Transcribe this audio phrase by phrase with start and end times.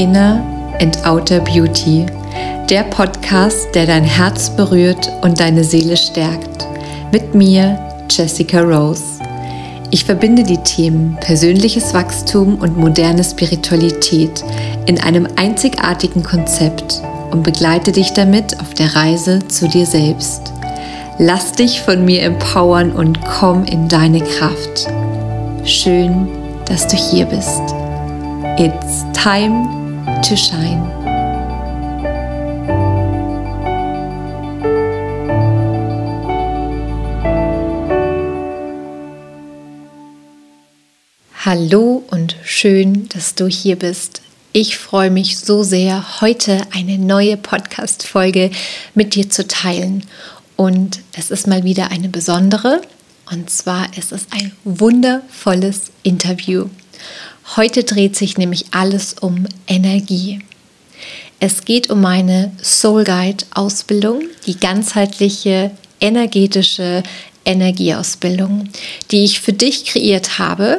[0.00, 0.42] Inner
[0.80, 2.06] and Outer Beauty,
[2.70, 6.66] der Podcast, der dein Herz berührt und deine Seele stärkt.
[7.12, 7.78] Mit mir,
[8.10, 9.20] Jessica Rose.
[9.90, 14.42] Ich verbinde die Themen persönliches Wachstum und moderne Spiritualität
[14.86, 20.50] in einem einzigartigen Konzept und begleite dich damit auf der Reise zu dir selbst.
[21.18, 24.88] Lass dich von mir empowern und komm in deine Kraft.
[25.64, 26.26] Schön,
[26.64, 27.60] dass du hier bist.
[28.56, 29.79] It's time
[30.22, 30.82] to shine.
[41.42, 44.20] Hallo und schön, dass du hier bist.
[44.52, 48.50] Ich freue mich so sehr, heute eine neue Podcast-Folge
[48.94, 50.04] mit dir zu teilen.
[50.56, 52.82] Und es ist mal wieder eine besondere.
[53.30, 56.66] Und zwar ist es ein wundervolles Interview.
[57.56, 60.38] Heute dreht sich nämlich alles um Energie.
[61.40, 67.02] Es geht um meine Soul Guide Ausbildung, die ganzheitliche energetische
[67.44, 68.68] Energieausbildung,
[69.10, 70.78] die ich für dich kreiert habe,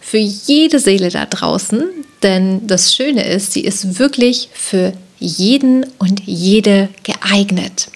[0.00, 1.84] für jede Seele da draußen.
[2.24, 7.90] Denn das Schöne ist, sie ist wirklich für jeden und jede geeignet.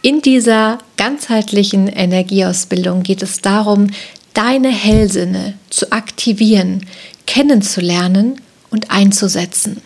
[0.00, 3.88] In dieser ganzheitlichen Energieausbildung geht es darum,
[4.34, 6.86] deine Hellsinne zu aktivieren,
[7.26, 9.80] kennenzulernen und einzusetzen.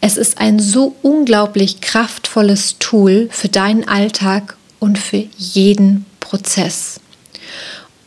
[0.00, 7.00] Es ist ein so unglaublich kraftvolles Tool für deinen Alltag und für jeden Prozess.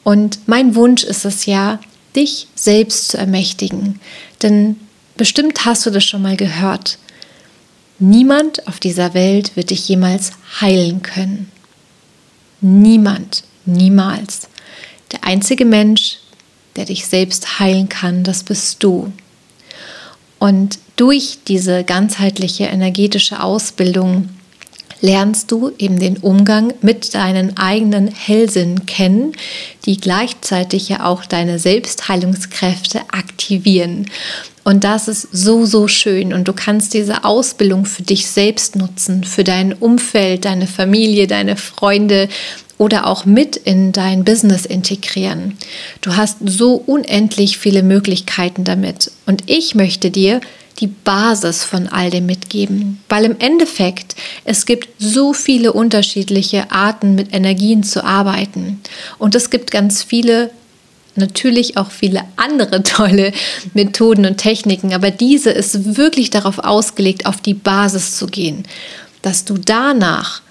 [0.04, 1.80] Und mein Wunsch ist es ja,
[2.16, 4.00] dich selbst zu ermächtigen.
[4.42, 4.78] Denn
[5.16, 6.98] bestimmt hast du das schon mal gehört.
[8.00, 11.52] Niemand auf dieser Welt wird dich jemals heilen können.
[12.62, 14.50] Niemand, niemals.
[15.12, 16.18] Der einzige Mensch,
[16.78, 19.12] der dich selbst heilen kann, das bist du.
[20.40, 24.30] Und durch diese ganzheitliche energetische Ausbildung
[25.02, 29.34] lernst du eben den Umgang mit deinen eigenen Hellsinn kennen,
[29.86, 34.10] die gleichzeitig ja auch deine Selbstheilungskräfte aktivieren.
[34.64, 36.34] Und das ist so, so schön.
[36.34, 41.56] Und du kannst diese Ausbildung für dich selbst nutzen, für dein Umfeld, deine Familie, deine
[41.56, 42.28] Freunde
[42.78, 45.58] oder auch mit in dein Business integrieren.
[46.02, 49.12] Du hast so unendlich viele Möglichkeiten damit.
[49.26, 50.42] Und ich möchte dir
[50.80, 54.16] die Basis von all dem mitgeben, weil im Endeffekt
[54.46, 58.80] es gibt so viele unterschiedliche Arten mit Energien zu arbeiten
[59.18, 60.52] und es gibt ganz viele
[61.16, 63.34] natürlich auch viele andere tolle
[63.74, 68.64] Methoden und Techniken, aber diese ist wirklich darauf ausgelegt, auf die Basis zu gehen,
[69.24, 70.42] dass du danach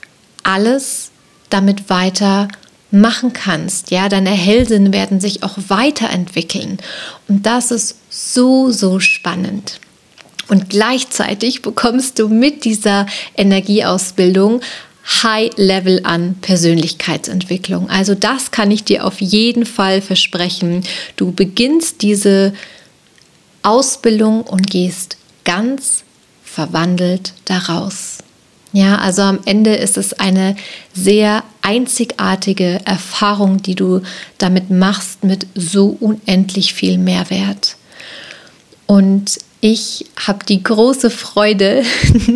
[0.43, 1.06] alles
[1.51, 2.49] damit weiter
[2.91, 3.91] machen kannst.
[3.91, 6.79] Ja, deine Hellsinn werden sich auch weiterentwickeln.
[7.29, 9.81] Und das ist so, so spannend.
[10.49, 14.61] Und gleichzeitig bekommst du mit dieser Energieausbildung
[15.23, 17.89] High Level an Persönlichkeitsentwicklung.
[17.91, 20.83] Also das kann ich dir auf jeden Fall versprechen.
[21.17, 22.53] Du beginnst diese
[23.63, 26.05] Ausbildung und gehst ganz
[26.45, 28.19] verwandelt daraus.
[28.77, 30.55] Ja, also am Ende ist es eine
[30.93, 34.03] sehr einzigartige Erfahrung, die du
[34.37, 37.79] damit machst, mit so unendlich viel Mehrwert.
[38.85, 41.83] Und ich habe die große Freude,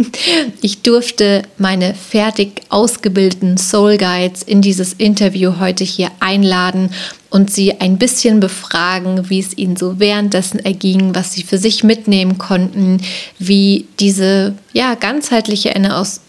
[0.62, 6.90] ich durfte meine fertig ausgebildeten Soul Guides in dieses Interview heute hier einladen
[7.28, 11.84] und sie ein bisschen befragen, wie es ihnen so währenddessen erging, was sie für sich
[11.84, 13.02] mitnehmen konnten,
[13.38, 15.74] wie diese ja, ganzheitliche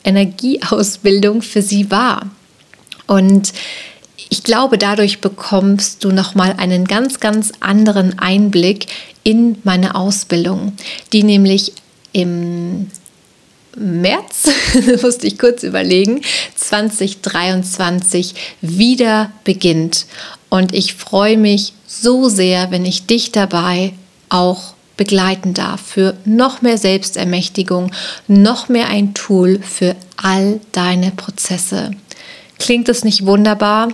[0.03, 2.29] Energieausbildung für sie war.
[3.07, 3.53] Und
[4.31, 8.87] ich glaube, dadurch bekommst du nochmal einen ganz, ganz anderen Einblick
[9.23, 10.71] in meine Ausbildung,
[11.11, 11.73] die nämlich
[12.13, 12.89] im
[13.75, 14.49] März,
[15.01, 16.21] musste ich kurz überlegen,
[16.55, 20.05] 2023 wieder beginnt.
[20.47, 23.91] Und ich freue mich so sehr, wenn ich dich dabei
[24.29, 27.91] auch begleiten darf für noch mehr Selbstermächtigung,
[28.29, 31.91] noch mehr ein Tool für all deine Prozesse.
[32.61, 33.89] Klingt es nicht wunderbar?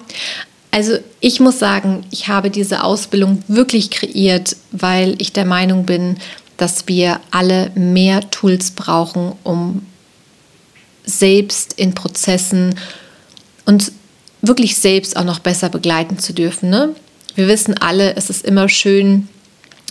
[0.71, 6.17] Also ich muss sagen, ich habe diese Ausbildung wirklich kreiert, weil ich der Meinung bin,
[6.57, 9.85] dass wir alle mehr Tools brauchen, um
[11.05, 12.75] selbst in Prozessen
[13.65, 13.91] uns
[14.41, 16.69] wirklich selbst auch noch besser begleiten zu dürfen.
[16.69, 16.95] Ne?
[17.35, 19.29] Wir wissen alle, es ist immer schön,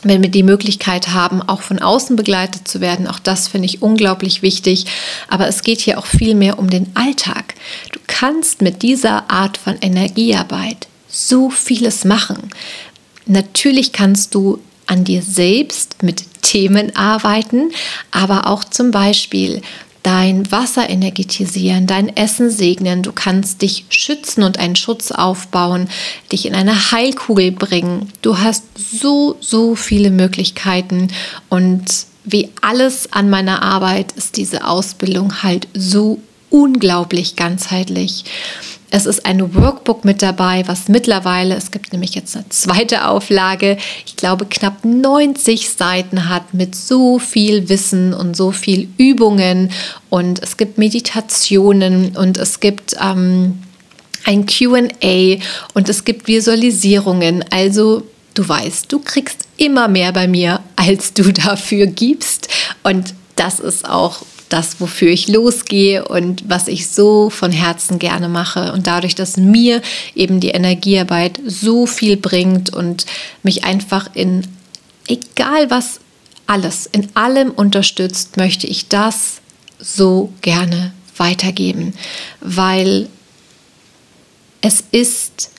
[0.02, 3.06] wenn wir die Möglichkeit haben, auch von außen begleitet zu werden.
[3.06, 4.86] Auch das finde ich unglaublich wichtig.
[5.28, 7.54] Aber es geht hier auch viel mehr um den Alltag.
[7.92, 12.50] Du kannst mit dieser Art von Energiearbeit so vieles machen.
[13.26, 17.72] Natürlich kannst du an dir selbst mit Themen arbeiten,
[18.12, 19.62] aber auch zum Beispiel
[20.06, 23.02] dein Wasser energetisieren, dein Essen segnen.
[23.02, 25.88] Du kannst dich schützen und einen Schutz aufbauen,
[26.30, 28.12] dich in eine Heilkugel bringen.
[28.22, 31.08] Du hast so, so viele Möglichkeiten
[31.48, 31.84] und
[32.22, 36.20] wie alles an meiner Arbeit ist diese Ausbildung halt so
[36.50, 38.24] unglaublich ganzheitlich.
[38.96, 43.76] Es ist ein Workbook mit dabei, was mittlerweile, es gibt nämlich jetzt eine zweite Auflage,
[44.06, 49.70] ich glaube knapp 90 Seiten hat mit so viel Wissen und so viel Übungen
[50.08, 53.58] und es gibt Meditationen und es gibt ähm,
[54.24, 55.42] ein QA
[55.74, 57.44] und es gibt Visualisierungen.
[57.50, 58.02] Also
[58.32, 62.48] du weißt, du kriegst immer mehr bei mir, als du dafür gibst
[62.82, 68.28] und das ist auch das, wofür ich losgehe und was ich so von Herzen gerne
[68.28, 68.72] mache.
[68.72, 69.82] Und dadurch, dass mir
[70.14, 73.06] eben die Energiearbeit so viel bringt und
[73.42, 74.46] mich einfach in,
[75.08, 76.00] egal was,
[76.46, 79.40] alles, in allem unterstützt, möchte ich das
[79.78, 81.94] so gerne weitergeben,
[82.40, 83.08] weil
[84.60, 85.50] es ist,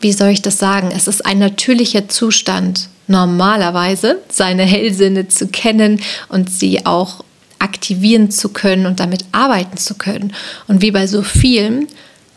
[0.00, 6.00] wie soll ich das sagen, es ist ein natürlicher Zustand, normalerweise seine Hellsinne zu kennen
[6.28, 7.24] und sie auch
[7.58, 10.32] aktivieren zu können und damit arbeiten zu können.
[10.68, 11.88] Und wie bei so vielen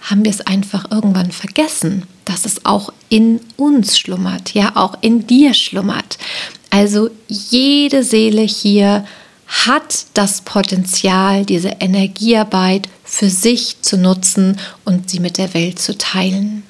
[0.01, 5.27] haben wir es einfach irgendwann vergessen, dass es auch in uns schlummert, ja, auch in
[5.27, 6.17] dir schlummert.
[6.69, 9.05] Also jede Seele hier
[9.47, 15.97] hat das Potenzial, diese Energiearbeit für sich zu nutzen und sie mit der Welt zu
[15.97, 16.63] teilen.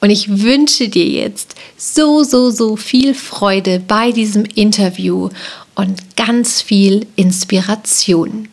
[0.00, 5.30] Und ich wünsche dir jetzt so, so, so viel Freude bei diesem Interview
[5.74, 8.48] und ganz viel Inspiration.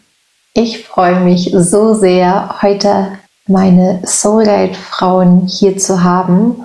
[0.53, 6.63] Ich freue mich so sehr, heute meine Soul Guide Frauen hier zu haben.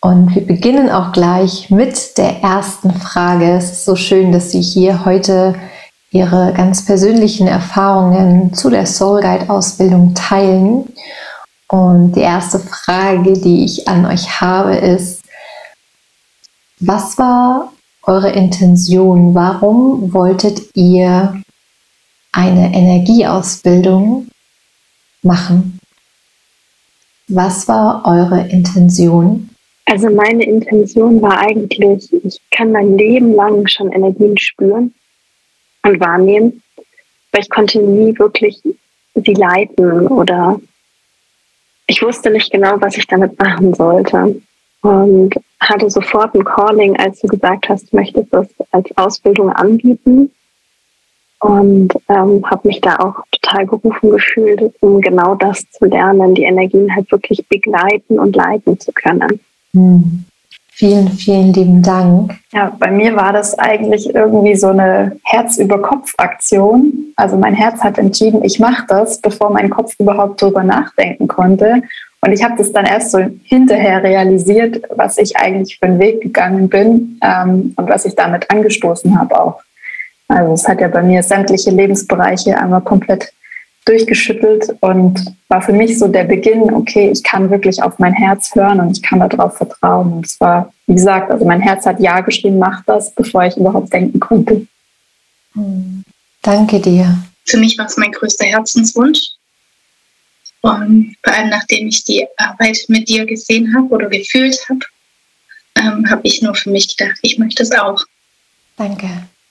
[0.00, 3.50] Und wir beginnen auch gleich mit der ersten Frage.
[3.50, 5.54] Es ist so schön, dass Sie hier heute
[6.10, 10.86] Ihre ganz persönlichen Erfahrungen zu der Soul Guide Ausbildung teilen.
[11.68, 15.20] Und die erste Frage, die ich an euch habe, ist,
[16.80, 19.34] was war eure Intention?
[19.34, 21.42] Warum wolltet ihr
[22.32, 24.28] eine Energieausbildung
[25.22, 25.78] machen?
[27.28, 29.50] Was war eure Intention?
[29.84, 34.94] Also meine Intention war eigentlich, ich kann mein Leben lang schon Energien spüren
[35.82, 36.62] und wahrnehmen,
[37.32, 38.60] aber ich konnte nie wirklich
[39.14, 40.60] sie leiten oder
[41.86, 44.40] ich wusste nicht genau, was ich damit machen sollte
[44.82, 50.30] und hatte sofort ein Calling, als du gesagt hast, du möchtest das als Ausbildung anbieten
[51.40, 56.44] und ähm, habe mich da auch total gerufen gefühlt, um genau das zu lernen, die
[56.44, 59.40] Energien halt wirklich begleiten und leiten zu können.
[59.72, 60.24] Hm.
[60.72, 62.38] Vielen, vielen lieben Dank.
[62.52, 67.12] Ja, bei mir war das eigentlich irgendwie so eine Herz-über-Kopf-Aktion.
[67.16, 71.82] Also mein Herz hat entschieden, ich mache das, bevor mein Kopf überhaupt darüber nachdenken konnte.
[72.22, 76.20] Und ich habe das dann erst so hinterher realisiert, was ich eigentlich für einen Weg
[76.20, 79.60] gegangen bin ähm, und was ich damit angestoßen habe auch.
[80.28, 83.32] Also es hat ja bei mir sämtliche Lebensbereiche einmal komplett
[83.86, 88.54] durchgeschüttelt und war für mich so der Beginn, okay, ich kann wirklich auf mein Herz
[88.54, 90.12] hören und ich kann darauf vertrauen.
[90.12, 93.56] Und es war, wie gesagt, also mein Herz hat Ja geschrieben, mach das, bevor ich
[93.56, 94.66] überhaupt denken konnte.
[96.42, 97.16] Danke dir.
[97.46, 99.20] Für mich war es mein größter Herzenswunsch.
[100.62, 104.80] Und vor allem nachdem ich die Arbeit mit dir gesehen habe oder gefühlt habe,
[105.76, 108.02] ähm, habe ich nur für mich gedacht, ich möchte es auch.
[108.76, 109.08] Danke.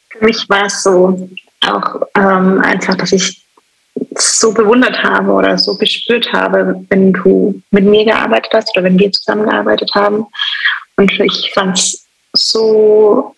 [0.09, 1.29] Für mich war es so
[1.61, 3.43] auch ähm, einfach, dass ich
[4.17, 8.99] so bewundert habe oder so gespürt habe, wenn du mit mir gearbeitet hast oder wenn
[8.99, 10.25] wir zusammengearbeitet haben.
[10.95, 13.35] Und ich fand es so,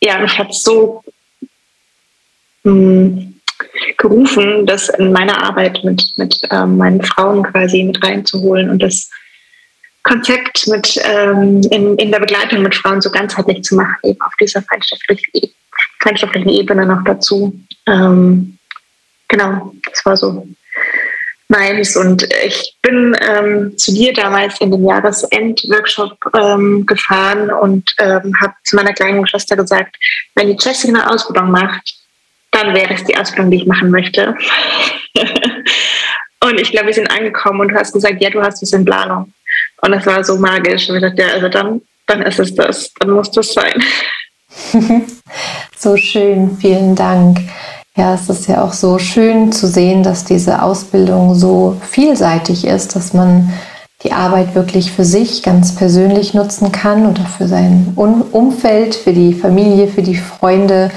[0.00, 1.02] ja, mich hat so
[2.64, 3.35] mh, hm,
[3.96, 9.10] gerufen, das in meiner Arbeit mit, mit ähm, meinen Frauen quasi mit reinzuholen und das
[10.02, 14.32] Konzept mit ähm, in, in der Begleitung mit Frauen so ganzheitlich zu machen, eben auf
[14.40, 15.50] dieser feindschaftlichen,
[16.00, 17.58] feindschaftlichen Ebene noch dazu.
[17.86, 18.56] Ähm,
[19.28, 20.46] genau, das war so
[21.48, 21.96] meins.
[21.96, 28.54] Und ich bin ähm, zu dir damals in den Jahresend-Workshop ähm, gefahren und ähm, habe
[28.64, 29.96] zu meiner kleinen Schwester gesagt,
[30.34, 31.94] wenn die Jessie eine Ausbildung macht,
[32.56, 34.34] dann wäre es die Ausbildung, die ich machen möchte.
[36.44, 38.84] und ich glaube, wir sind angekommen und du hast gesagt, ja, du hast es in
[38.84, 39.32] Planung.
[39.82, 40.88] Und das war so magisch.
[40.88, 43.82] Und ich dachte, ja, also dann, dann ist es das, dann muss das sein.
[45.76, 47.40] so schön, vielen Dank.
[47.96, 52.94] Ja, es ist ja auch so schön zu sehen, dass diese Ausbildung so vielseitig ist,
[52.94, 53.52] dass man
[54.02, 59.32] die Arbeit wirklich für sich ganz persönlich nutzen kann oder für sein Umfeld, für die
[59.32, 60.90] Familie, für die Freunde.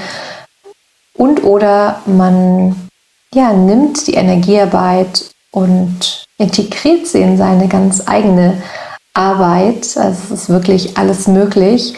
[1.20, 2.88] Und oder man
[3.34, 8.62] ja, nimmt die Energiearbeit und integriert sie in seine ganz eigene
[9.12, 9.98] Arbeit.
[9.98, 11.92] Also es ist wirklich alles möglich.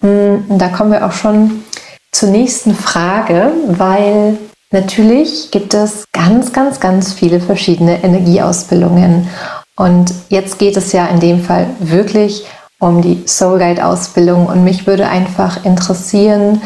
[0.00, 0.08] Und
[0.48, 1.64] hm, da kommen wir auch schon
[2.12, 4.38] zur nächsten Frage, weil
[4.70, 9.28] natürlich gibt es ganz, ganz, ganz viele verschiedene Energieausbildungen.
[9.76, 12.46] Und jetzt geht es ja in dem Fall wirklich
[12.80, 16.62] um die Soul Guide Ausbildung und mich würde einfach interessieren,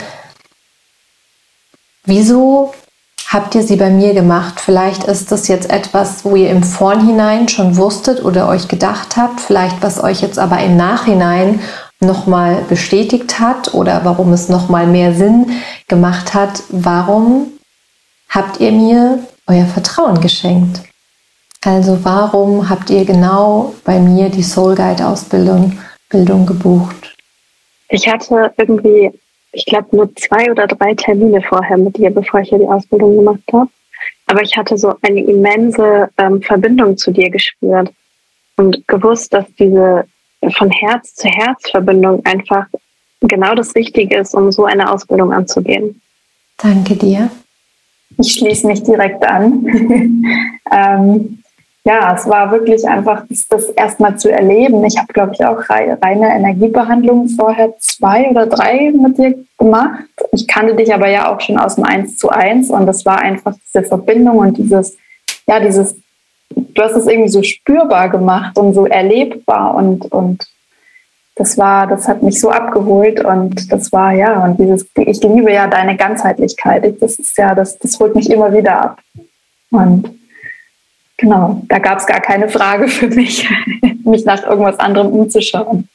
[2.06, 2.72] wieso
[3.28, 4.60] habt ihr sie bei mir gemacht?
[4.60, 9.40] Vielleicht ist das jetzt etwas, wo ihr im Vornhinein schon wusstet oder euch gedacht habt,
[9.40, 11.60] vielleicht was euch jetzt aber im Nachhinein
[12.00, 15.50] nochmal bestätigt hat oder warum es nochmal mehr Sinn
[15.88, 16.62] gemacht hat.
[16.68, 17.52] Warum
[18.28, 20.82] habt ihr mir euer Vertrauen geschenkt?
[21.64, 27.16] Also warum habt ihr genau bei mir die Soul Guide Ausbildung Bildung gebucht?
[27.88, 29.12] Ich hatte irgendwie,
[29.56, 33.16] ich glaube, nur zwei oder drei Termine vorher mit dir, bevor ich hier die Ausbildung
[33.16, 33.70] gemacht habe.
[34.26, 37.90] Aber ich hatte so eine immense ähm, Verbindung zu dir gespürt
[38.56, 40.04] und gewusst, dass diese
[40.52, 42.66] von Herz zu Herz Verbindung einfach
[43.20, 46.02] genau das Richtige ist, um so eine Ausbildung anzugehen.
[46.58, 47.30] Danke dir.
[48.18, 49.66] Ich schließe mich direkt an.
[50.70, 51.42] ähm,
[51.86, 54.84] ja, es war wirklich einfach das, das erstmal zu erleben.
[54.84, 60.02] Ich habe, glaube ich, auch reine Energiebehandlungen vorher zwei oder drei mit dir gemacht.
[60.32, 63.20] Ich kannte dich aber ja auch schon aus dem Eins zu eins und das war
[63.20, 64.96] einfach diese Verbindung und dieses,
[65.46, 65.94] ja, dieses,
[66.50, 70.44] du hast es irgendwie so spürbar gemacht und so erlebbar und, und
[71.36, 75.52] das war, das hat mich so abgeholt und das war ja, und dieses, ich liebe
[75.52, 77.00] ja deine Ganzheitlichkeit.
[77.00, 78.98] Das ist ja, das, das holt mich immer wieder ab.
[79.70, 80.16] Und
[81.18, 83.48] Genau, da gab es gar keine Frage für mich,
[84.04, 85.88] mich nach irgendwas anderem umzuschauen.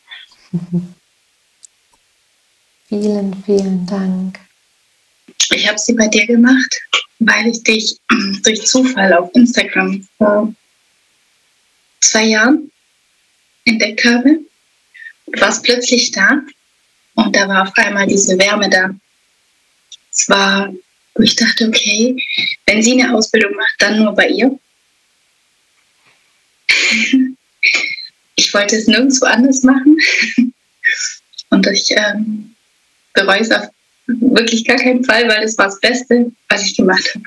[2.90, 4.40] Vielen, vielen Dank.
[5.54, 6.82] Ich habe sie bei dir gemacht,
[7.20, 8.00] weil ich dich
[8.44, 10.54] durch Zufall auf Instagram vor
[12.00, 12.72] zwei Jahren
[13.66, 14.40] entdeckt habe.
[15.28, 16.42] Du warst plötzlich da
[17.16, 18.90] und da war auf einmal diese Wärme da.
[20.12, 20.74] Es war,
[21.16, 22.16] wo ich dachte, okay,
[22.66, 24.60] wenn sie eine Ausbildung macht, dann nur bei ihr.
[28.36, 29.98] Ich wollte es nirgendwo anders machen.
[31.50, 32.56] Und ich ähm,
[33.14, 33.68] bereue es auf
[34.08, 37.26] wirklich gar keinen Fall, weil es war das Beste, was ich gemacht habe.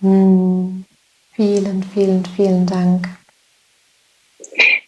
[0.00, 0.84] Hm.
[1.34, 3.08] Vielen, vielen, vielen Dank.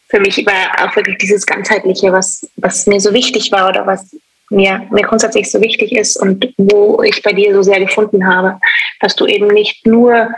[0.08, 4.16] Für mich war auch wirklich dieses Ganzheitliche, was, was mir so wichtig war oder was
[4.50, 8.58] mir, mir grundsätzlich so wichtig ist und wo ich bei dir so sehr gefunden habe,
[8.99, 10.28] dass du eben nicht nur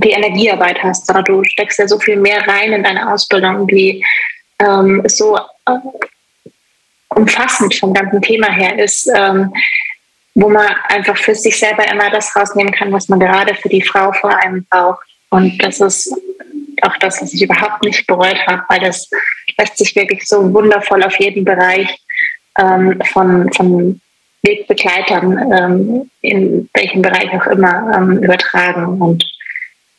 [0.00, 4.04] die Energiearbeit hast, sondern du steckst ja so viel mehr rein in deine Ausbildung, die
[4.60, 5.72] ähm, so äh,
[7.10, 9.52] umfassend vom ganzen Thema her ist, ähm,
[10.34, 13.82] wo man einfach für sich selber immer das rausnehmen kann, was man gerade für die
[13.82, 15.04] Frau vor einem braucht.
[15.30, 16.12] Und das ist
[16.82, 19.10] auch das, was ich überhaupt nicht bereut habe, weil das
[19.58, 21.88] lässt sich wirklich so wundervoll auf jeden Bereich
[22.58, 24.00] ähm, von, von
[24.42, 29.00] Wegbegleitern, ähm, in welchem Bereich auch immer, ähm, übertragen.
[29.00, 29.24] Und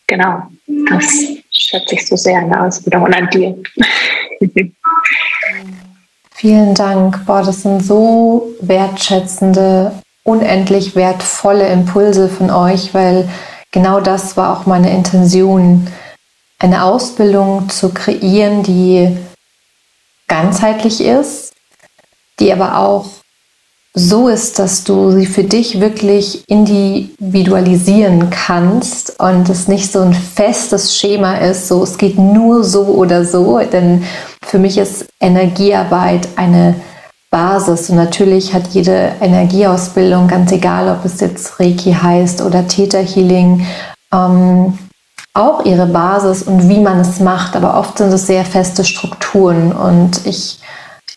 [0.09, 0.43] genau,
[0.89, 1.05] das
[1.51, 3.55] schätze ich so sehr an der Ausbildung und an dir.
[6.33, 7.25] Vielen Dank.
[7.25, 13.29] Boah, das sind so wertschätzende, unendlich wertvolle Impulse von euch, weil
[13.71, 15.87] genau das war auch meine Intention,
[16.57, 19.15] eine Ausbildung zu kreieren, die
[20.27, 21.53] ganzheitlich ist,
[22.39, 23.18] die aber auch
[23.93, 30.13] so ist, dass du sie für dich wirklich individualisieren kannst und es nicht so ein
[30.13, 34.03] festes Schema ist, so es geht nur so oder so, denn
[34.43, 36.75] für mich ist Energiearbeit eine
[37.31, 37.89] Basis.
[37.89, 43.65] Und natürlich hat jede Energieausbildung, ganz egal ob es jetzt Reiki heißt oder Theta Healing,
[44.13, 44.77] ähm,
[45.33, 49.71] auch ihre Basis und wie man es macht, aber oft sind es sehr feste Strukturen.
[49.71, 50.59] Und ich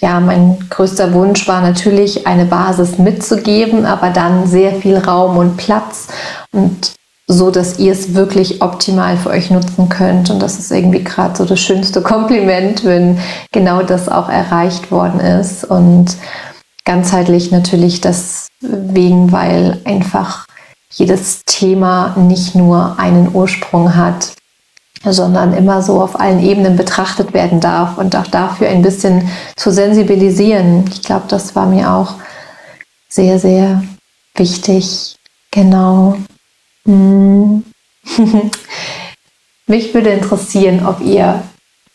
[0.03, 5.57] ja, mein größter Wunsch war natürlich, eine Basis mitzugeben, aber dann sehr viel Raum und
[5.57, 6.09] Platz
[6.53, 6.93] und
[7.29, 10.29] so, dass ihr es wirklich optimal für euch nutzen könnt.
[10.29, 13.19] Und das ist irgendwie gerade so das schönste Kompliment, wenn
[13.53, 15.65] genau das auch erreicht worden ist.
[15.65, 16.17] Und
[16.85, 20.47] ganzheitlich natürlich deswegen, weil einfach
[20.93, 24.33] jedes Thema nicht nur einen Ursprung hat,
[25.05, 29.71] sondern immer so auf allen Ebenen betrachtet werden darf und auch dafür ein bisschen zu
[29.73, 30.85] sensibilisieren.
[30.93, 32.15] Ich glaube, das war mir auch
[33.09, 33.83] sehr, sehr
[34.35, 35.17] wichtig.
[35.51, 36.17] Genau.
[36.87, 37.65] Hm.
[39.67, 41.43] Mich würde interessieren, ob ihr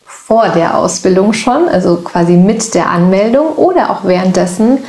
[0.06, 4.80] vor der Ausbildung schon, also quasi mit der Anmeldung oder auch währenddessen,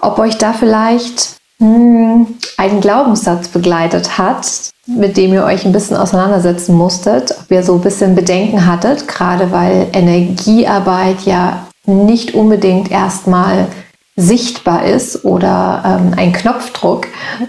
[0.00, 5.96] ob euch da vielleicht hm, ein Glaubenssatz begleitet hat, mit dem ihr euch ein bisschen
[5.96, 12.90] auseinandersetzen musstet, ob ihr so ein bisschen Bedenken hattet, gerade weil Energiearbeit ja nicht unbedingt
[12.90, 13.66] erstmal
[14.16, 17.06] sichtbar ist oder ähm, ein Knopfdruck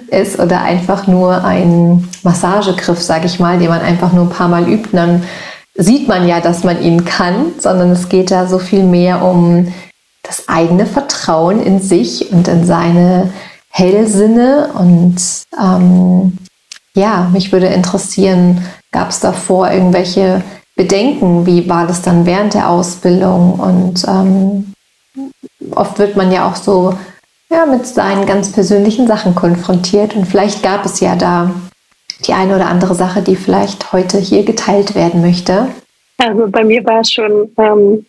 [0.10, 4.50] ist oder einfach nur ein Massagegriff, sage ich mal, den man einfach nur ein paar
[4.50, 5.24] Mal übt, dann
[5.76, 9.74] sieht man ja, dass man ihn kann, sondern es geht da so viel mehr um
[10.24, 13.32] das eigene Vertrauen in sich und in seine
[13.70, 14.70] Hellsinne.
[14.78, 15.16] Und
[15.60, 16.38] ähm,
[17.00, 20.44] ja, mich würde interessieren, gab es davor irgendwelche
[20.76, 21.46] Bedenken?
[21.46, 23.60] Wie war das dann während der Ausbildung?
[23.60, 24.74] Und ähm,
[25.76, 26.98] oft wird man ja auch so
[27.50, 30.16] ja, mit seinen ganz persönlichen Sachen konfrontiert.
[30.16, 31.52] Und vielleicht gab es ja da
[32.28, 35.68] die eine oder andere Sache, die vielleicht heute hier geteilt werden möchte.
[36.18, 38.06] Also bei mir war es schon, ähm,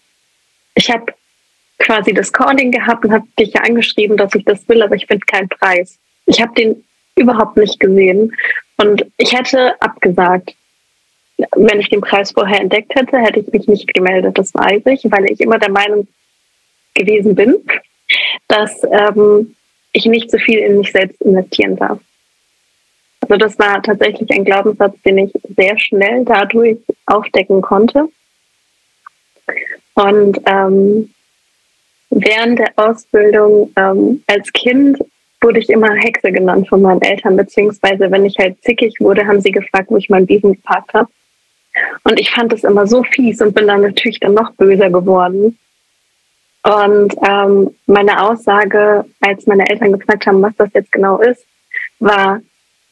[0.75, 1.07] ich habe
[1.79, 5.07] quasi das Calling gehabt und habe dich ja angeschrieben, dass ich das will, aber ich
[5.07, 5.99] finde keinen Preis.
[6.27, 6.85] Ich habe den
[7.17, 8.33] überhaupt nicht gesehen
[8.81, 10.55] und ich hätte abgesagt.
[11.57, 15.11] Wenn ich den Preis vorher entdeckt hätte, hätte ich mich nicht gemeldet, das weiß ich,
[15.11, 16.07] weil ich immer der Meinung
[16.95, 17.57] gewesen bin,
[18.49, 19.55] dass ähm,
[19.93, 21.99] ich nicht so viel in mich selbst investieren darf.
[23.23, 28.09] Also das war tatsächlich ein Glaubenssatz, den ich sehr schnell dadurch aufdecken konnte.
[29.95, 31.13] Und ähm,
[32.11, 34.99] während der Ausbildung ähm, als Kind
[35.43, 39.41] wurde ich immer Hexe genannt von meinen Eltern, beziehungsweise wenn ich halt zickig wurde, haben
[39.41, 41.09] sie gefragt, wo ich meinen Besen geparkt habe.
[42.05, 45.59] Und ich fand es immer so fies und bin dann natürlich dann noch böser geworden.
[46.63, 51.47] Und ähm, meine Aussage, als meine Eltern gefragt haben, was das jetzt genau ist,
[52.01, 52.41] war,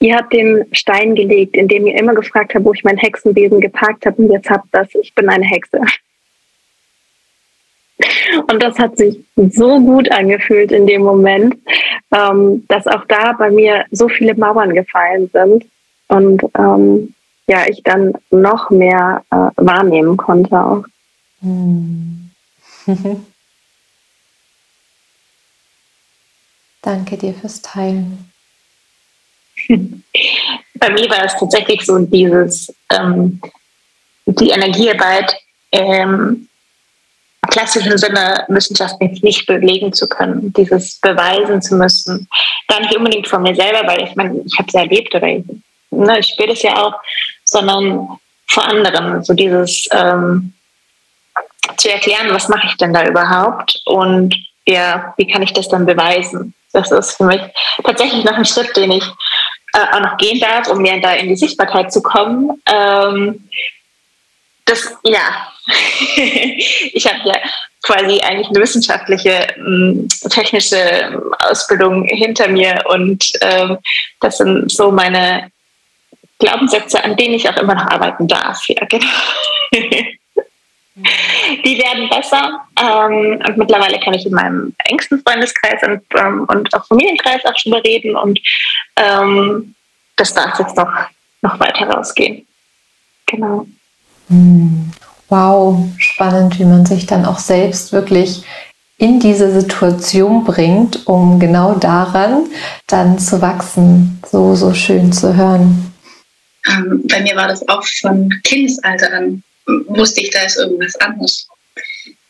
[0.01, 4.07] ihr habt den Stein gelegt, indem ihr immer gefragt habt, wo ich meinen Hexenbesen geparkt
[4.07, 5.81] habe und jetzt habt das, ich bin eine Hexe.
[8.51, 11.57] Und das hat sich so gut angefühlt in dem Moment,
[12.13, 15.67] ähm, dass auch da bei mir so viele Mauern gefallen sind
[16.09, 17.15] und ähm,
[17.47, 20.85] ja, ich dann noch mehr äh, wahrnehmen konnte auch.
[21.41, 22.31] Hm.
[26.83, 28.31] Danke dir fürs Teilen.
[30.75, 33.41] Bei mir war es tatsächlich so dieses, ähm,
[34.27, 35.37] die Energiearbeit
[35.73, 36.48] ähm,
[37.49, 42.29] klassischen Sinne wissenschaftlich nicht belegen zu können, dieses beweisen zu müssen.
[42.69, 45.45] Gar nicht unbedingt von mir selber, weil ich meine, ich habe es erlebt oder ich,
[45.91, 46.95] ne, ich spüre das ja auch,
[47.45, 49.25] sondern vor anderen.
[49.25, 50.53] So dieses ähm,
[51.77, 54.35] zu erklären, was mache ich denn da überhaupt und
[54.67, 56.55] ja, wie kann ich das dann beweisen?
[56.73, 57.41] Das ist für mich
[57.83, 59.05] tatsächlich noch ein Schritt, den ich
[59.73, 62.63] äh, auch noch gehen darf, um mir da in die Sichtbarkeit zu kommen.
[62.67, 63.49] Ähm,
[64.67, 65.49] das, ja,
[66.17, 67.37] ich habe ja
[67.83, 73.79] quasi eigentlich eine wissenschaftliche, ähm, technische Ausbildung hinter mir und ähm,
[74.21, 75.51] das sind so meine
[76.39, 78.63] Glaubenssätze, an denen ich auch immer noch arbeiten darf.
[78.69, 79.07] Ja, genau.
[81.65, 86.75] Die werden besser ähm, und mittlerweile kann ich in meinem engsten Freundeskreis und, ähm, und
[86.75, 88.41] auch Familienkreis auch schon reden und
[88.97, 89.77] ähm,
[90.17, 90.91] das darf jetzt noch,
[91.43, 92.45] noch weiter rausgehen.
[93.27, 93.67] Genau.
[94.29, 94.91] Hm.
[95.29, 98.43] Wow, spannend, wie man sich dann auch selbst wirklich
[98.97, 102.47] in diese Situation bringt, um genau daran
[102.87, 104.21] dann zu wachsen.
[104.31, 105.93] So, so schön zu hören.
[106.69, 109.43] Ähm, bei mir war das auch von Kindesalter an,
[109.87, 111.47] wusste ich, da ist irgendwas anders.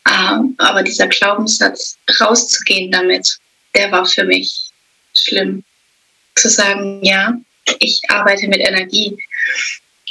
[0.09, 3.39] Ähm, aber dieser Glaubenssatz, rauszugehen damit,
[3.75, 4.71] der war für mich
[5.15, 5.65] schlimm.
[6.37, 7.35] Zu sagen, ja,
[7.79, 9.17] ich arbeite mit Energie.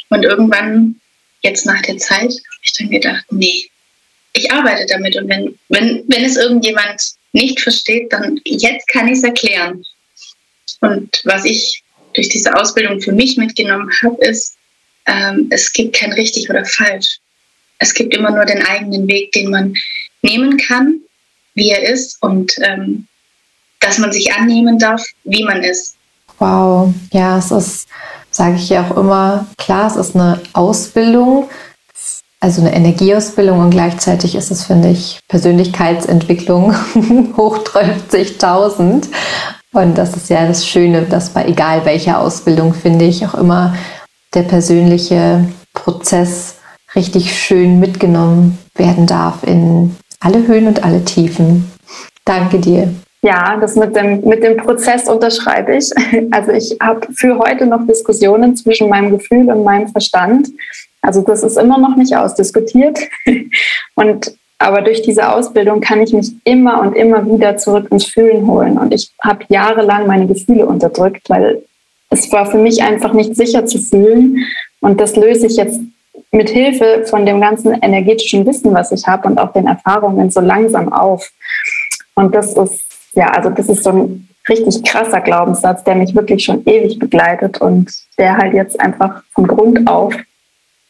[0.09, 0.99] Und irgendwann
[1.41, 3.69] jetzt nach der Zeit habe ich dann gedacht, nee,
[4.33, 7.01] ich arbeite damit und wenn, wenn, wenn es irgendjemand
[7.33, 9.83] nicht versteht, dann jetzt kann ich es erklären.
[10.81, 14.55] Und was ich durch diese Ausbildung für mich mitgenommen habe, ist,
[15.05, 17.19] ähm, es gibt kein richtig oder falsch.
[17.79, 19.73] Es gibt immer nur den eigenen Weg, den man
[20.21, 20.99] nehmen kann,
[21.53, 23.07] wie er ist und ähm,
[23.79, 25.95] dass man sich annehmen darf, wie man ist.
[26.39, 27.87] Wow, ja, es ist
[28.37, 31.49] sage ich ja auch immer, klar, es ist eine Ausbildung,
[32.39, 36.73] also eine Energieausbildung und gleichzeitig ist es, finde ich, Persönlichkeitsentwicklung
[37.37, 39.07] hoch 30.000.
[39.73, 43.75] Und das ist ja das Schöne, dass bei egal welcher Ausbildung, finde ich, auch immer
[44.35, 46.57] der persönliche Prozess
[46.95, 51.71] richtig schön mitgenommen werden darf in alle Höhen und alle Tiefen.
[52.23, 52.93] Danke dir.
[53.21, 55.91] Ja, das mit dem, mit dem Prozess unterschreibe ich.
[56.31, 60.49] Also ich habe für heute noch Diskussionen zwischen meinem Gefühl und meinem Verstand.
[61.01, 62.99] Also das ist immer noch nicht ausdiskutiert.
[63.95, 68.47] Und aber durch diese Ausbildung kann ich mich immer und immer wieder zurück ins Fühlen
[68.47, 68.77] holen.
[68.77, 71.61] Und ich habe jahrelang meine Gefühle unterdrückt, weil
[72.09, 74.45] es war für mich einfach nicht sicher zu fühlen.
[74.79, 75.79] Und das löse ich jetzt
[76.31, 80.39] mit Hilfe von dem ganzen energetischen Wissen, was ich habe und auch den Erfahrungen so
[80.39, 81.29] langsam auf.
[82.15, 82.86] Und das ist,
[83.17, 87.59] ja, also das ist so ein richtig krasser Glaubenssatz, der mich wirklich schon ewig begleitet
[87.59, 90.13] und der halt jetzt einfach von Grund auf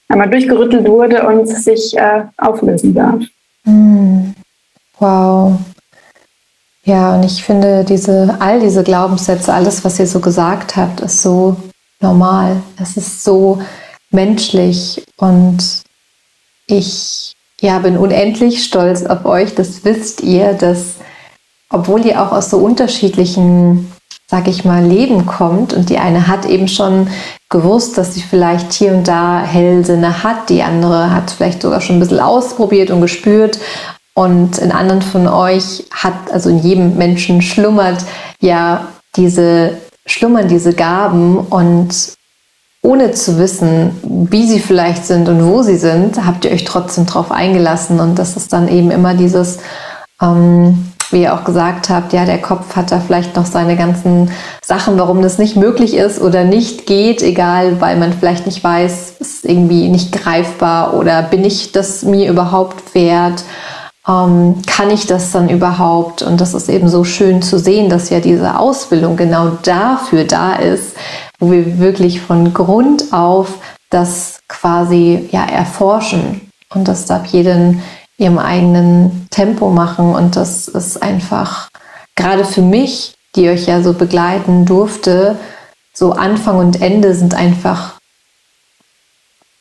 [0.09, 3.23] einmal durchgerüttelt wurde und sich äh, auflösen darf.
[3.63, 4.35] Hm.
[4.99, 5.57] Wow.
[6.83, 11.21] Ja, und ich finde, diese, all diese Glaubenssätze, alles, was ihr so gesagt habt, ist
[11.21, 11.55] so
[12.01, 12.57] normal.
[12.81, 13.61] Es ist so
[14.11, 15.83] menschlich und
[16.67, 19.55] ich ja, bin unendlich stolz auf euch.
[19.55, 20.96] Das wisst ihr, dass
[21.69, 23.91] obwohl ihr auch aus so unterschiedlichen,
[24.29, 27.07] sag ich mal, Leben kommt und die eine hat eben schon
[27.49, 31.97] gewusst, dass sie vielleicht hier und da Hellsinne hat, die andere hat vielleicht sogar schon
[31.97, 33.59] ein bisschen ausprobiert und gespürt
[34.13, 38.03] und in anderen von euch hat, also in jedem Menschen schlummert
[38.41, 42.17] ja diese, schlummern diese Gaben und
[42.81, 43.91] ohne zu wissen,
[44.29, 48.17] wie sie vielleicht sind und wo sie sind, habt ihr euch trotzdem drauf eingelassen und
[48.17, 49.59] das ist dann eben immer dieses,
[50.21, 54.31] ähm, wie ihr auch gesagt habt, ja, der Kopf hat da vielleicht noch seine ganzen
[54.63, 59.15] Sachen, warum das nicht möglich ist oder nicht geht, egal, weil man vielleicht nicht weiß,
[59.19, 63.43] ist irgendwie nicht greifbar oder bin ich das mir überhaupt wert?
[64.07, 66.21] Ähm, kann ich das dann überhaupt?
[66.21, 70.55] Und das ist eben so schön zu sehen, dass ja diese Ausbildung genau dafür da
[70.55, 70.95] ist,
[71.39, 76.41] wo wir wirklich von Grund auf das quasi ja erforschen.
[76.73, 77.81] Und das darf jeden
[78.17, 80.15] ihrem eigenen Tempo machen.
[80.15, 81.69] Und das ist einfach
[82.15, 85.37] gerade für mich, die euch ja so begleiten durfte,
[85.93, 87.95] so Anfang und Ende sind einfach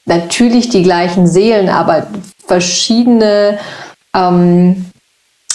[0.04, 2.06] natürlich die gleichen Seelen, aber
[2.46, 3.58] verschiedene
[4.14, 4.86] ähm,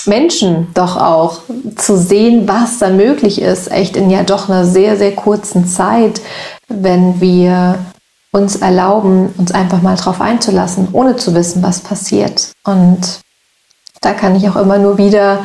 [0.06, 1.42] Menschen doch auch
[1.76, 6.22] zu sehen, was da möglich ist, echt in ja doch einer sehr, sehr kurzen Zeit,
[6.68, 7.80] wenn wir
[8.32, 12.52] uns erlauben, uns einfach mal drauf einzulassen, ohne zu wissen, was passiert.
[12.64, 13.20] Und
[14.02, 15.40] da kann ich auch immer nur wieder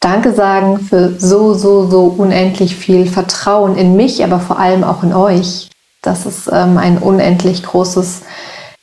[0.00, 5.02] Danke sagen für so, so, so unendlich viel Vertrauen in mich, aber vor allem auch
[5.02, 5.70] in euch.
[6.02, 8.22] Das ist ähm, ein unendlich großes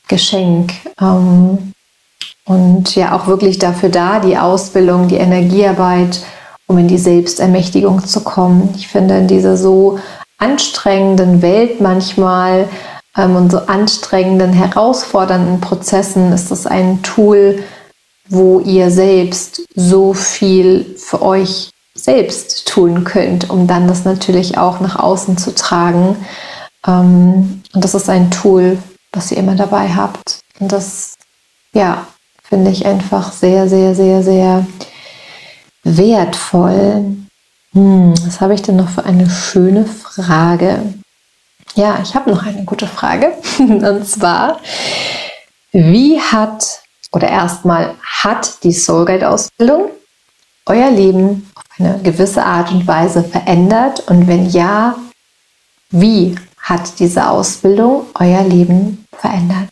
[0.08, 0.74] Geschenk.
[1.00, 1.72] Ähm,
[2.44, 6.20] und ja, auch wirklich dafür da, die Ausbildung, die Energiearbeit,
[6.66, 8.74] um in die Selbstermächtigung zu kommen.
[8.76, 9.98] Ich finde, in dieser so
[10.38, 12.68] anstrengenden Welt manchmal
[13.16, 17.62] und so anstrengenden, herausfordernden Prozessen ist das ein Tool,
[18.28, 24.80] wo ihr selbst so viel für euch selbst tun könnt, um dann das natürlich auch
[24.80, 26.16] nach außen zu tragen.
[26.86, 28.78] Ähm, und das ist ein Tool,
[29.12, 30.40] was ihr immer dabei habt.
[30.60, 31.14] Und das,
[31.72, 32.06] ja,
[32.42, 34.66] finde ich einfach sehr, sehr, sehr, sehr
[35.84, 37.16] wertvoll.
[37.72, 40.80] Hm, was habe ich denn noch für eine schöne Frage?
[41.76, 43.32] Ja, ich habe noch eine gute Frage.
[43.58, 44.60] Und zwar,
[45.72, 49.90] wie hat oder erstmal hat die Soulguide-Ausbildung
[50.64, 54.08] euer Leben auf eine gewisse Art und Weise verändert?
[54.08, 54.96] Und wenn ja,
[55.90, 59.70] wie hat diese Ausbildung euer Leben verändert?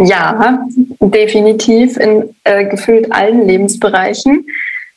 [0.00, 0.58] Ja,
[1.00, 4.46] definitiv in äh, gefühlt allen Lebensbereichen.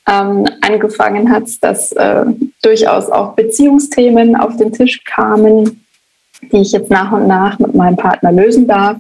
[0.08, 2.25] Ähm, angefangen hat es, dass äh,
[2.62, 5.81] durchaus auch Beziehungsthemen auf den Tisch kamen,
[6.41, 8.97] die ich jetzt nach und nach mit meinem Partner lösen darf.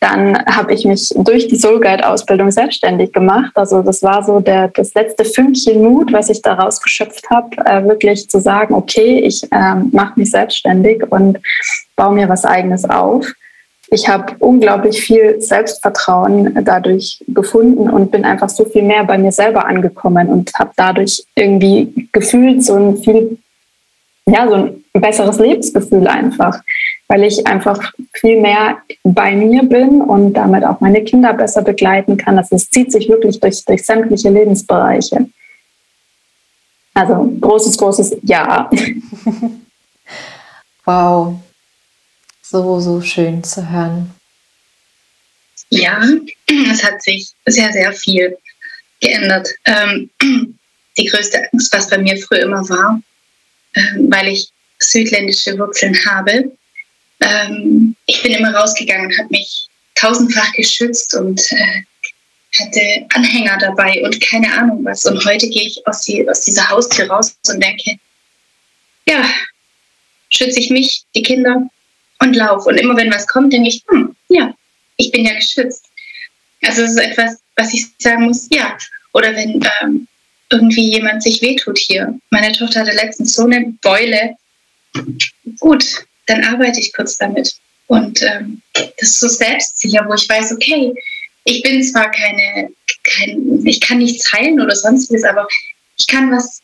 [0.00, 3.52] Dann habe ich mich durch die Soul Guide Ausbildung selbstständig gemacht.
[3.54, 7.86] Also das war so der, das letzte Fünkchen Mut, was ich daraus geschöpft habe, äh,
[7.86, 11.38] wirklich zu sagen, okay, ich äh, mache mich selbstständig und
[11.96, 13.26] baue mir was eigenes auf.
[13.92, 19.32] Ich habe unglaublich viel Selbstvertrauen dadurch gefunden und bin einfach so viel mehr bei mir
[19.32, 23.38] selber angekommen und habe dadurch irgendwie gefühlt so ein viel
[24.26, 26.60] ja, so ein besseres Lebensgefühl einfach,
[27.08, 32.16] weil ich einfach viel mehr bei mir bin und damit auch meine Kinder besser begleiten
[32.16, 32.38] kann.
[32.38, 35.28] Also es zieht sich wirklich durch, durch sämtliche Lebensbereiche.
[36.94, 38.70] Also großes, großes Ja.
[40.86, 41.38] Wow,
[42.42, 44.10] so, so schön zu hören.
[45.68, 46.02] Ja,
[46.72, 48.36] es hat sich sehr, sehr viel
[49.00, 49.48] geändert.
[49.66, 50.10] Ähm,
[50.98, 53.00] die größte Angst, was bei mir früher immer war,
[53.76, 54.50] ähm, weil ich
[54.80, 56.50] südländische Wurzeln habe.
[57.20, 61.82] Ähm, ich bin immer rausgegangen habe mich tausendfach geschützt und äh,
[62.58, 65.04] hatte Anhänger dabei und keine Ahnung was.
[65.04, 67.96] Und heute gehe ich aus, die, aus dieser Haustür raus und denke,
[69.08, 69.24] ja,
[70.30, 71.68] schütze ich mich, die Kinder
[72.20, 72.68] und laufe.
[72.68, 74.54] Und immer wenn was kommt, denke ich, hm, ja,
[74.96, 75.84] ich bin ja geschützt.
[76.62, 78.76] Also es ist etwas, was ich sagen muss, ja.
[79.12, 80.06] Oder wenn ähm,
[80.50, 82.18] irgendwie jemand sich wehtut hier.
[82.30, 84.36] Meine Tochter hatte letztens so eine Beule.
[85.58, 87.54] Gut, dann arbeite ich kurz damit.
[87.86, 90.94] Und ähm, das ist so selbstsicher, wo ich weiß, okay,
[91.44, 92.70] ich bin zwar keine,
[93.02, 95.48] kein, ich kann nichts heilen oder sonstiges, aber
[95.96, 96.62] ich kann was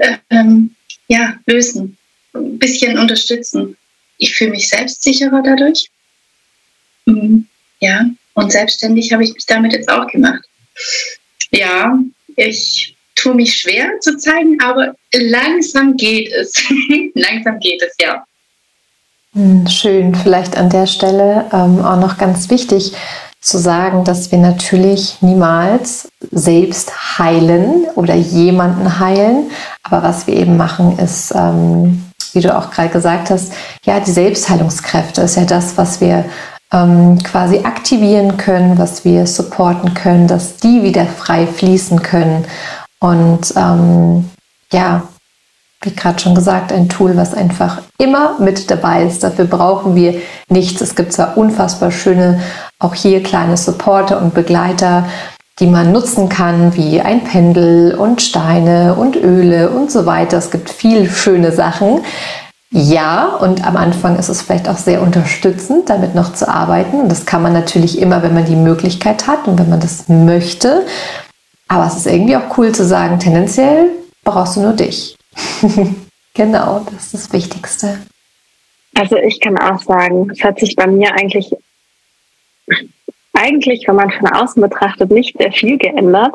[0.00, 0.74] äh, ähm,
[1.08, 1.96] ja, lösen,
[2.34, 3.76] ein bisschen unterstützen.
[4.18, 5.88] Ich fühle mich selbstsicherer dadurch.
[7.06, 7.46] Mhm.
[7.80, 10.44] Ja, und selbstständig habe ich mich damit jetzt auch gemacht.
[11.50, 11.98] Ja,
[12.36, 16.52] ich tue mich schwer zu zeigen, aber langsam geht es.
[17.14, 18.24] langsam geht es, ja.
[19.34, 22.92] Hm, schön, vielleicht an der Stelle ähm, auch noch ganz wichtig
[23.40, 29.50] zu sagen, dass wir natürlich niemals selbst heilen oder jemanden heilen.
[29.82, 33.52] Aber was wir eben machen, ist, ähm, wie du auch gerade gesagt hast,
[33.84, 36.24] ja, die Selbstheilungskräfte ist ja das, was wir
[36.72, 42.44] ähm, quasi aktivieren können, was wir supporten können, dass die wieder frei fließen können.
[43.00, 44.28] Und ähm,
[44.72, 45.02] ja,
[45.82, 49.22] wie gerade schon gesagt, ein Tool, was einfach immer mit dabei ist.
[49.22, 50.80] Dafür brauchen wir nichts.
[50.80, 52.40] Es gibt zwar unfassbar schöne,
[52.80, 55.06] auch hier kleine Supporter und Begleiter,
[55.60, 60.38] die man nutzen kann, wie ein Pendel und Steine und Öle und so weiter.
[60.38, 62.00] Es gibt viel schöne Sachen.
[62.70, 67.00] Ja, und am Anfang ist es vielleicht auch sehr unterstützend, damit noch zu arbeiten.
[67.00, 70.08] Und das kann man natürlich immer, wenn man die Möglichkeit hat und wenn man das
[70.08, 70.84] möchte.
[71.68, 73.90] Aber es ist irgendwie auch cool zu sagen, tendenziell
[74.24, 75.16] brauchst du nur dich.
[76.34, 77.98] genau, das ist das Wichtigste.
[78.94, 81.54] Also ich kann auch sagen, es hat sich bei mir eigentlich,
[83.34, 86.34] eigentlich, wenn man von außen betrachtet, nicht sehr viel geändert.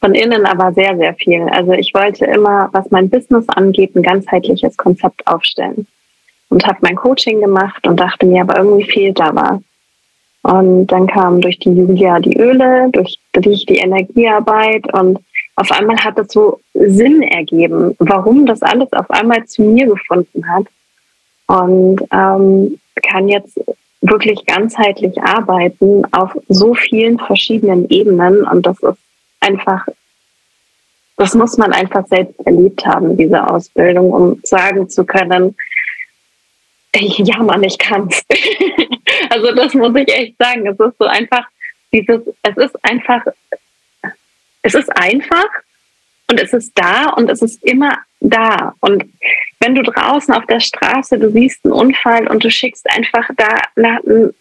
[0.00, 1.48] Von innen aber sehr, sehr viel.
[1.48, 5.86] Also ich wollte immer, was mein Business angeht, ein ganzheitliches Konzept aufstellen.
[6.50, 9.60] Und habe mein Coaching gemacht und dachte mir, aber irgendwie fehlt da was.
[10.44, 15.18] Und dann kam durch die Julia die Öle, durch, durch die Energiearbeit und
[15.56, 20.46] auf einmal hat es so Sinn ergeben, warum das alles auf einmal zu mir gefunden
[20.46, 20.66] hat.
[21.46, 23.58] Und ähm, kann jetzt
[24.02, 28.46] wirklich ganzheitlich arbeiten auf so vielen verschiedenen Ebenen.
[28.46, 28.98] Und das ist
[29.40, 29.86] einfach,
[31.16, 35.56] das muss man einfach selbst erlebt haben, diese Ausbildung, um sagen zu können,
[36.96, 38.22] ja, Mann, ich kann's.
[39.30, 40.66] also das muss ich echt sagen.
[40.66, 41.46] Es ist so einfach,
[41.92, 43.24] dieses, es ist einfach
[44.64, 45.48] es ist einfach
[46.28, 48.74] und es ist da und es ist immer da.
[48.80, 49.04] Und
[49.60, 53.60] wenn du draußen auf der Straße, du siehst einen Unfall und du schickst einfach da
[53.76, 54.32] eine,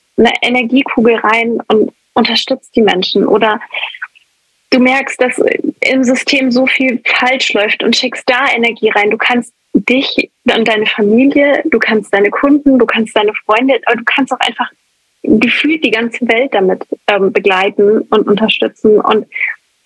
[0.42, 3.60] Energiekugel rein und unterstützt die Menschen oder
[4.70, 5.42] du merkst, dass
[5.82, 9.10] im System so viel falsch läuft und schickst da Energie rein.
[9.10, 13.98] Du kannst dich und deine Familie, du kannst deine Kunden, du kannst deine Freunde, aber
[13.98, 14.70] du kannst auch einfach
[15.24, 19.00] gefühlt die ganze Welt damit ähm, begleiten und unterstützen.
[19.00, 19.26] Und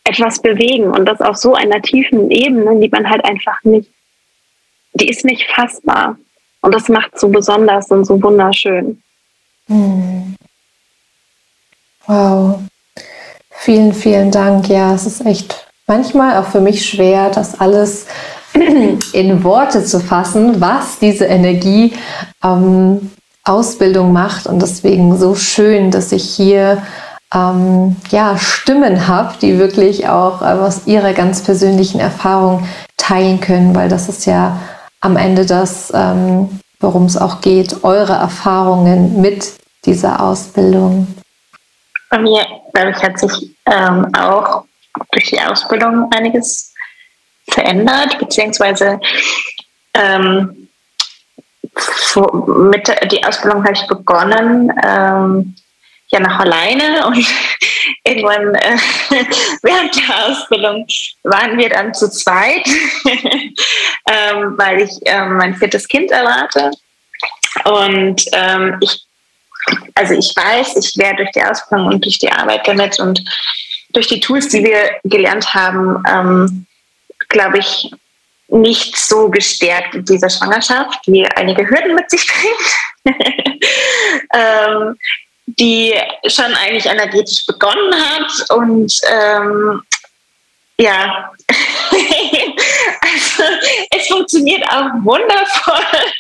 [0.07, 3.89] etwas bewegen und das auf so einer tiefen Ebene, die man halt einfach nicht,
[4.93, 6.17] die ist nicht fassbar.
[6.61, 9.01] Und das macht so besonders und so wunderschön.
[9.67, 10.35] Hm.
[12.07, 12.61] Wow.
[13.51, 14.69] Vielen, vielen Dank.
[14.69, 18.07] Ja, es ist echt manchmal auch für mich schwer, das alles
[19.13, 21.93] in Worte zu fassen, was diese Energie
[22.43, 23.11] ähm,
[23.43, 24.47] Ausbildung macht.
[24.47, 26.83] Und deswegen so schön, dass ich hier
[27.33, 33.75] ähm, ja, Stimmen habe, die wirklich auch äh, aus ihrer ganz persönlichen Erfahrung teilen können,
[33.75, 34.59] weil das ist ja
[35.01, 39.53] am Ende das, ähm, worum es auch geht, eure Erfahrungen mit
[39.85, 41.07] dieser Ausbildung.
[42.09, 44.63] Bei mir, glaube ich, hat sich ähm, auch
[45.11, 46.73] durch die Ausbildung einiges
[47.49, 48.99] verändert, beziehungsweise
[49.93, 50.67] ähm,
[52.47, 55.55] mit die Ausbildung habe ich begonnen ähm,
[56.09, 57.25] ja noch alleine und
[58.03, 58.77] irgendwann äh,
[59.61, 60.85] während der Ausbildung
[61.23, 62.65] waren wir dann zu zweit,
[63.05, 66.71] ähm, weil ich ähm, mein viertes Kind erwarte.
[67.65, 69.01] Und ähm, ich,
[69.95, 73.23] also ich weiß, ich werde durch die Ausbildung und durch die Arbeit damit und
[73.89, 76.67] durch die Tools, die wir gelernt haben, ähm,
[77.29, 77.91] glaube ich,
[78.49, 83.15] nicht so gestärkt in dieser Schwangerschaft, die einige Hürden mit sich bringt.
[84.33, 84.97] ähm,
[85.47, 85.93] die
[86.27, 89.81] schon eigentlich energetisch begonnen hat und ähm,
[90.77, 91.31] ja,
[93.01, 93.43] also
[93.89, 96.11] es funktioniert auch wundervoll,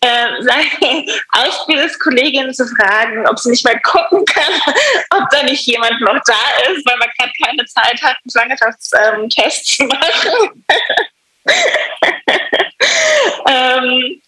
[0.00, 0.64] äh, seine
[1.32, 4.52] Ausbildungskollegin zu fragen, ob sie nicht mal gucken kann,
[5.10, 9.76] ob da nicht jemand noch da ist, weil man gerade keine Zeit hat, einen Schwangerschaftstest
[9.76, 10.64] zu machen.
[13.48, 14.22] ähm,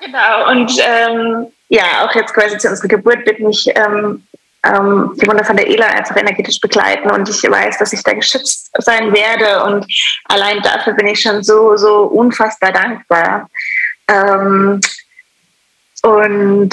[0.00, 4.26] Genau, und ähm, ja, auch jetzt quasi zu unserer Geburt wird mich ähm,
[4.64, 8.12] ähm, die Wunder von der Ela einfach energetisch begleiten und ich weiß, dass ich da
[8.12, 9.86] geschützt sein werde und
[10.26, 13.48] allein dafür bin ich schon so, so unfassbar dankbar.
[14.08, 14.80] Ähm,
[16.02, 16.70] und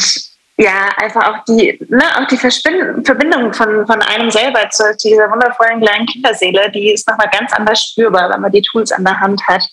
[0.57, 5.81] ja, einfach auch die, ne, auch die Verbindung von, von einem selber zu, dieser wundervollen
[5.81, 9.41] kleinen Kinderseele, die ist nochmal ganz anders spürbar, wenn man die Tools an der Hand
[9.47, 9.63] hat.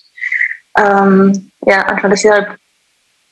[0.78, 2.56] Ähm, ja, und von deshalb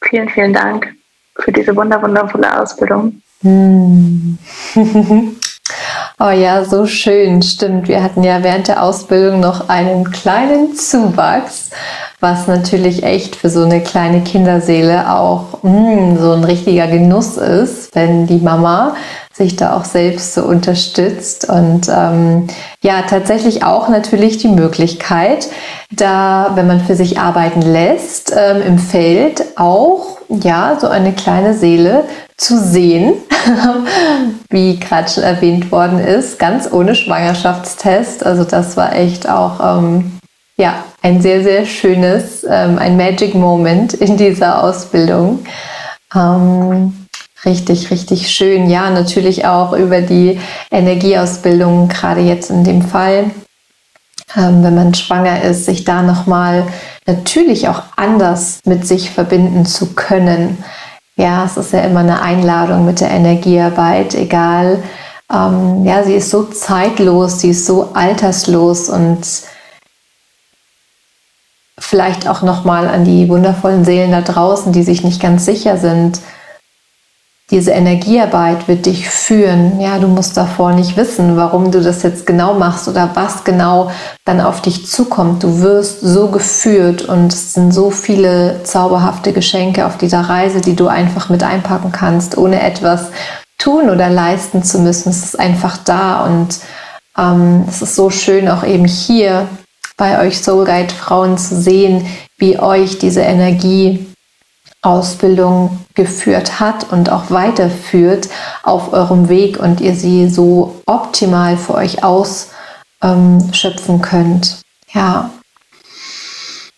[0.02, 0.92] vielen, vielen Dank
[1.36, 3.22] für diese wunder, wundervolle Ausbildung.
[6.18, 7.88] Oh ja, so schön, stimmt.
[7.88, 11.70] Wir hatten ja während der Ausbildung noch einen kleinen Zuwachs,
[12.20, 17.36] was natürlich echt für so eine kleine Kinderseele auch mh, hm, so ein richtiger Genuss
[17.36, 18.96] ist, wenn die Mama
[19.34, 21.50] sich da auch selbst so unterstützt.
[21.50, 22.46] Und ähm,
[22.82, 25.48] ja, tatsächlich auch natürlich die Möglichkeit,
[25.90, 31.54] da, wenn man für sich arbeiten lässt, ähm, im Feld auch ja, so eine kleine
[31.54, 32.04] Seele
[32.36, 33.14] zu sehen,
[34.50, 38.24] wie gerade schon erwähnt worden ist, ganz ohne Schwangerschaftstest.
[38.24, 40.18] Also das war echt auch ähm,
[40.56, 45.44] ja, ein sehr, sehr schönes, ähm, ein Magic Moment in dieser Ausbildung.
[46.14, 47.06] Ähm,
[47.44, 48.68] richtig, richtig schön.
[48.68, 53.30] Ja, natürlich auch über die Energieausbildung, gerade jetzt in dem Fall,
[54.34, 56.66] ähm, wenn man schwanger ist, sich da nochmal
[57.06, 60.64] natürlich auch anders mit sich verbinden zu können.
[61.16, 64.82] Ja, es ist ja immer eine Einladung mit der Energiearbeit, egal.
[65.32, 69.20] Ähm, ja, sie ist so zeitlos, sie ist so alterslos und
[71.78, 76.20] vielleicht auch nochmal an die wundervollen Seelen da draußen, die sich nicht ganz sicher sind
[77.50, 79.80] diese Energiearbeit wird dich führen.
[79.80, 83.92] Ja, du musst davor nicht wissen, warum du das jetzt genau machst oder was genau
[84.24, 85.44] dann auf dich zukommt.
[85.44, 90.74] Du wirst so geführt und es sind so viele zauberhafte Geschenke auf dieser Reise, die
[90.74, 93.10] du einfach mit einpacken kannst, ohne etwas
[93.58, 95.10] tun oder leisten zu müssen.
[95.10, 96.58] Es ist einfach da und
[97.16, 99.46] ähm, es ist so schön auch eben hier
[99.96, 102.06] bei euch Soul Guide Frauen zu sehen,
[102.38, 104.06] wie euch diese Energie
[104.86, 108.28] Ausbildung geführt hat und auch weiterführt
[108.62, 112.40] auf eurem Weg und ihr sie so optimal für euch ausschöpfen
[114.00, 114.62] könnt.
[114.94, 115.30] Ja.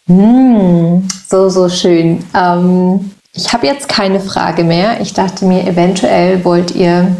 [0.07, 2.25] Hm, so, so schön.
[2.35, 5.03] Ähm, ich habe jetzt keine Frage mehr.
[5.03, 7.14] Ich dachte mir, eventuell wollt ihr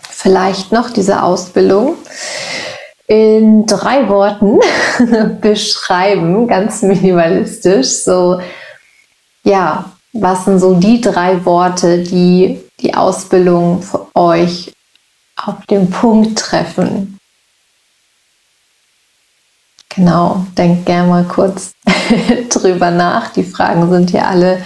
[0.00, 1.96] vielleicht noch diese Ausbildung
[3.06, 4.60] in drei Worten
[5.42, 7.88] beschreiben, ganz minimalistisch.
[7.88, 8.40] So,
[9.44, 14.72] ja, was sind so die drei Worte, die die Ausbildung für euch
[15.36, 17.18] auf den Punkt treffen?
[19.94, 21.74] Genau, denkt gerne mal kurz
[22.48, 23.32] drüber nach.
[23.32, 24.64] Die Fragen sind hier alle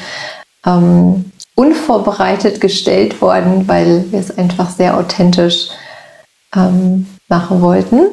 [0.67, 5.69] ähm, unvorbereitet gestellt worden, weil wir es einfach sehr authentisch
[6.55, 8.09] ähm, machen wollten.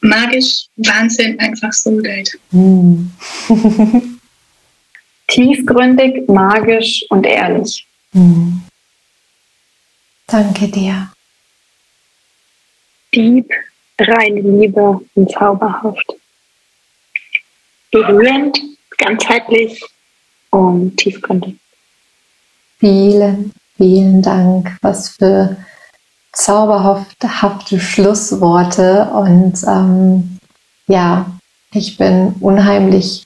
[0.00, 2.24] Magisch, Wahnsinn, einfach so geil.
[5.28, 7.86] Tiefgründig, magisch und ehrlich.
[8.12, 8.62] Mhm.
[10.26, 11.10] Danke dir.
[13.12, 13.50] Lieb,
[13.98, 16.14] reine Liebe und zauberhaft.
[17.90, 18.60] Berührend,
[18.98, 19.82] ganzheitlich
[20.50, 21.56] und tiefgründig.
[22.78, 24.76] Vielen, vielen Dank.
[24.82, 25.56] Was für
[26.32, 29.08] zauberhafte Schlussworte.
[29.12, 30.38] Und ähm,
[30.86, 31.26] ja,
[31.72, 33.24] ich bin unheimlich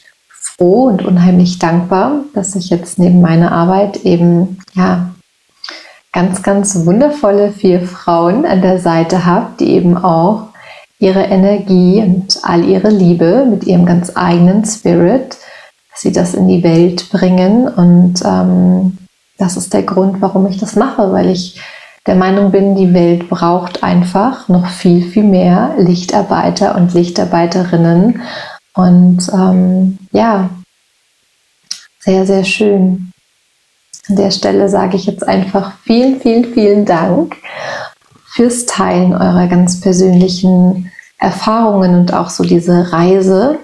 [0.59, 5.11] froh und unheimlich dankbar, dass ich jetzt neben meiner Arbeit eben ja
[6.13, 10.49] ganz, ganz wundervolle vier Frauen an der Seite habe, die eben auch
[10.99, 15.37] ihre Energie und all ihre Liebe mit ihrem ganz eigenen Spirit,
[15.93, 17.69] dass sie das in die Welt bringen.
[17.69, 18.99] Und ähm,
[19.39, 21.61] das ist der Grund, warum ich das mache, weil ich
[22.07, 28.23] der Meinung bin, die Welt braucht einfach noch viel, viel mehr Lichtarbeiter und Lichtarbeiterinnen.
[28.79, 30.51] Und ähm, ja,
[31.99, 33.11] sehr, sehr schön.
[34.09, 37.35] An der Stelle sage ich jetzt einfach vielen, vielen, vielen Dank
[38.29, 43.59] fürs Teilen eurer ganz persönlichen Erfahrungen und auch so diese Reise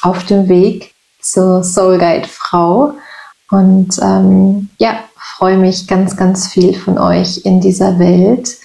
[0.00, 2.94] auf dem Weg zur Soul Guide Frau.
[3.50, 5.04] Und ähm, ja,
[5.36, 8.56] freue mich ganz, ganz viel von euch in dieser Welt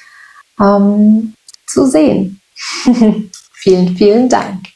[0.61, 1.33] ähm,
[1.67, 2.39] zu sehen.
[3.51, 4.72] vielen, vielen Dank.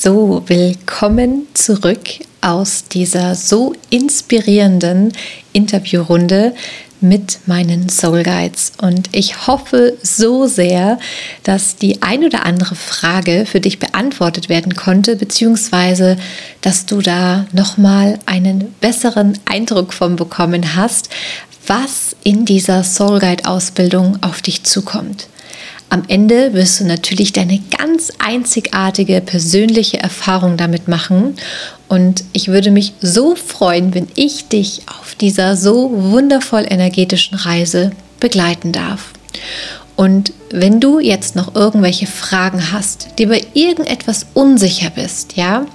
[0.00, 5.12] So, willkommen zurück aus dieser so inspirierenden
[5.52, 6.54] Interviewrunde
[7.00, 8.74] mit meinen Soul Guides.
[8.80, 11.00] Und ich hoffe so sehr,
[11.42, 16.16] dass die ein oder andere Frage für dich beantwortet werden konnte, beziehungsweise
[16.60, 21.08] dass du da nochmal einen besseren Eindruck von bekommen hast,
[21.66, 25.26] was in dieser Soul Guide Ausbildung auf dich zukommt.
[25.90, 31.36] Am Ende wirst du natürlich deine ganz einzigartige persönliche Erfahrung damit machen.
[31.88, 37.92] Und ich würde mich so freuen, wenn ich dich auf dieser so wundervoll energetischen Reise
[38.20, 39.12] begleiten darf.
[39.96, 45.66] Und wenn du jetzt noch irgendwelche Fragen hast, die bei irgendetwas unsicher bist, ja,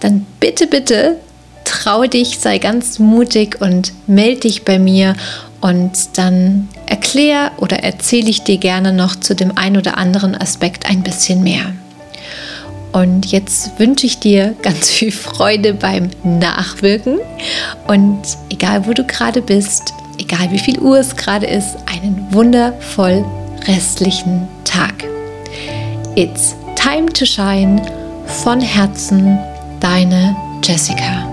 [0.00, 1.16] dann bitte, bitte
[1.64, 5.14] trau dich, sei ganz mutig und melde dich bei mir
[5.60, 10.86] und dann erkläre oder erzähle ich dir gerne noch zu dem ein oder anderen Aspekt
[10.86, 11.72] ein bisschen mehr.
[12.92, 17.20] Und jetzt wünsche ich dir ganz viel Freude beim Nachwirken.
[17.86, 18.20] Und
[18.50, 23.24] egal wo du gerade bist, egal wie viel Uhr es gerade ist, einen wundervoll
[23.68, 25.04] restlichen Tag.
[26.16, 27.80] It's time to shine.
[28.42, 29.38] Von Herzen,
[29.80, 31.29] deine Jessica.